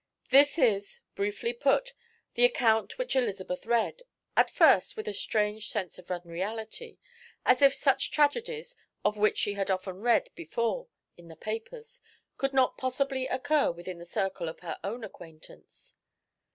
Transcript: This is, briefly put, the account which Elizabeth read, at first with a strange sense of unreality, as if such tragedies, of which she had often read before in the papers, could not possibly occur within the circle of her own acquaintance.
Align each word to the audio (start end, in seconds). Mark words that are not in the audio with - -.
This 0.31 0.57
is, 0.57 1.01
briefly 1.13 1.53
put, 1.53 1.93
the 2.33 2.43
account 2.43 2.97
which 2.97 3.15
Elizabeth 3.15 3.67
read, 3.67 4.01
at 4.35 4.49
first 4.49 4.97
with 4.97 5.07
a 5.07 5.13
strange 5.13 5.69
sense 5.69 5.99
of 5.99 6.09
unreality, 6.09 6.97
as 7.45 7.61
if 7.61 7.71
such 7.75 8.09
tragedies, 8.09 8.73
of 9.05 9.15
which 9.15 9.37
she 9.37 9.53
had 9.53 9.69
often 9.69 9.97
read 10.01 10.31
before 10.33 10.87
in 11.17 11.27
the 11.27 11.35
papers, 11.35 12.01
could 12.37 12.51
not 12.51 12.79
possibly 12.79 13.27
occur 13.27 13.69
within 13.69 13.99
the 13.99 14.05
circle 14.07 14.49
of 14.49 14.61
her 14.61 14.79
own 14.83 15.03
acquaintance. 15.03 15.93